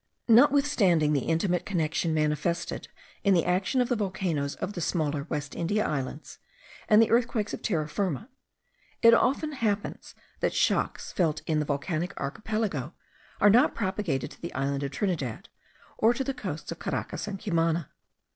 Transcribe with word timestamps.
Notwithstanding 0.27 1.13
the 1.13 1.25
intimate 1.27 1.63
connection 1.63 2.11
manifested 2.11 2.87
in 3.23 3.35
the 3.35 3.45
action 3.45 3.81
of 3.81 3.87
the 3.87 3.95
volcanoes 3.95 4.55
of 4.55 4.73
the 4.73 4.81
smaller 4.81 5.25
West 5.25 5.53
India 5.55 5.85
Islands 5.85 6.39
and 6.89 6.99
the 6.99 7.11
earthquakes 7.11 7.53
of 7.53 7.61
Terra 7.61 7.87
Firma, 7.87 8.27
it 9.03 9.13
often 9.13 9.51
happens 9.51 10.15
that 10.39 10.55
shocks 10.55 11.11
felt 11.11 11.43
in 11.45 11.59
the 11.59 11.65
volcanic 11.65 12.19
archipelago 12.19 12.95
are 13.39 13.51
not 13.51 13.75
propagated 13.75 14.31
to 14.31 14.41
the 14.41 14.51
island 14.55 14.81
of 14.81 14.89
Trinidad, 14.89 15.49
or 15.99 16.15
to 16.15 16.23
the 16.23 16.33
coasts 16.33 16.71
of 16.71 16.79
Caracas 16.79 17.27
and 17.27 17.39
Cumana. 17.39 17.91